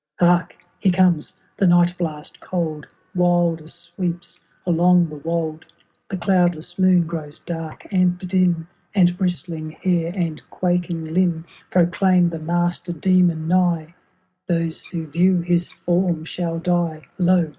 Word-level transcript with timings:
^ 0.21 0.27
Hark! 0.27 0.55
he 0.79 0.89
comes; 0.89 1.31
the 1.57 1.67
night 1.67 1.95
blast 1.95 2.39
cold 2.39 2.87
Wilder 3.13 3.67
sweeps 3.67 4.39
along 4.65 5.09
the 5.09 5.17
wold; 5.17 5.67
The 6.09 6.17
cloudless 6.17 6.79
moon 6.79 7.05
grows 7.05 7.37
dark 7.37 7.85
and 7.91 8.17
dim, 8.17 8.67
And 8.95 9.15
bristling 9.15 9.69
hair 9.69 10.11
and 10.15 10.41
quaking 10.49 11.13
limb 11.13 11.45
Proclaim 11.69 12.29
the 12.29 12.39
Master 12.39 12.91
Demon 12.93 13.47
nigh,— 13.47 13.93
Those 14.49 14.83
who 14.87 15.05
view 15.05 15.41
his 15.41 15.71
form 15.71 16.25
shall 16.25 16.57
die! 16.57 17.03
Lo 17.19 17.49